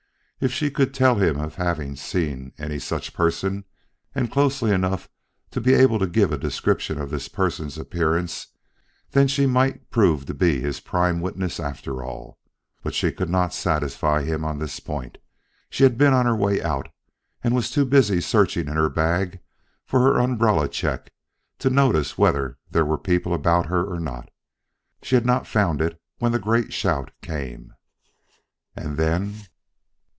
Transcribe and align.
If 0.43 0.51
she 0.51 0.71
could 0.71 0.91
tell 0.95 1.17
him 1.17 1.39
of 1.39 1.53
having 1.57 1.95
seen 1.95 2.51
any 2.57 2.79
such 2.79 3.13
person, 3.13 3.63
and 4.15 4.31
closely 4.31 4.71
enough 4.71 5.07
to 5.51 5.61
be 5.61 5.75
able 5.75 5.99
to 5.99 6.07
give 6.07 6.31
a 6.31 6.35
description 6.39 6.97
of 6.99 7.11
this 7.11 7.27
person's 7.27 7.77
appearance, 7.77 8.47
then 9.11 9.27
she 9.27 9.45
might 9.45 9.91
prove 9.91 10.25
to 10.25 10.33
be 10.33 10.59
his 10.59 10.79
prime 10.79 11.21
witness, 11.21 11.59
after 11.59 12.01
all. 12.03 12.39
But 12.81 12.95
she 12.95 13.11
could 13.11 13.29
not 13.29 13.53
satisfy 13.53 14.23
him 14.23 14.43
on 14.43 14.57
this 14.57 14.79
point. 14.79 15.19
She 15.69 15.83
had 15.83 15.95
been 15.95 16.11
on 16.11 16.25
her 16.25 16.35
way 16.35 16.59
out, 16.59 16.89
and 17.43 17.53
was 17.53 17.69
too 17.69 17.85
busy 17.85 18.19
searching 18.19 18.67
in 18.67 18.73
her 18.77 18.89
bag 18.89 19.41
for 19.85 19.99
her 19.99 20.17
umbrella 20.17 20.67
check 20.67 21.13
to 21.59 21.69
notice 21.69 22.17
whether 22.17 22.57
there 22.71 22.83
were 22.83 22.97
people 22.97 23.35
about 23.35 23.67
her 23.67 23.85
or 23.85 23.99
not. 23.99 24.29
She 25.03 25.13
had 25.13 25.25
not 25.27 25.45
found 25.45 25.83
it 25.83 26.01
when 26.17 26.31
the 26.31 26.39
great 26.39 26.73
shout 26.73 27.11
came. 27.21 27.75
"And 28.75 28.97
then?" 28.97 29.35